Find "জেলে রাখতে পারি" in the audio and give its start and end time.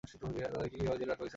1.01-1.19